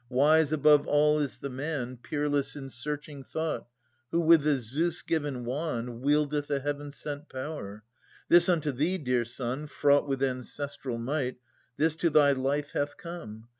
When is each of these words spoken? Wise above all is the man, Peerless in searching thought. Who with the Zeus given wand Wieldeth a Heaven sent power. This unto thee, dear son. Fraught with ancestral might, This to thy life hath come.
Wise 0.09 0.51
above 0.51 0.87
all 0.87 1.19
is 1.19 1.37
the 1.37 1.49
man, 1.51 1.95
Peerless 1.95 2.55
in 2.55 2.71
searching 2.71 3.23
thought. 3.23 3.67
Who 4.09 4.19
with 4.21 4.41
the 4.41 4.57
Zeus 4.57 5.03
given 5.03 5.45
wand 5.45 6.01
Wieldeth 6.01 6.49
a 6.49 6.59
Heaven 6.59 6.91
sent 6.91 7.29
power. 7.29 7.83
This 8.27 8.49
unto 8.49 8.71
thee, 8.71 8.97
dear 8.97 9.25
son. 9.25 9.67
Fraught 9.67 10.07
with 10.07 10.23
ancestral 10.23 10.97
might, 10.97 11.37
This 11.77 11.93
to 11.97 12.09
thy 12.09 12.31
life 12.31 12.71
hath 12.71 12.97
come. 12.97 13.49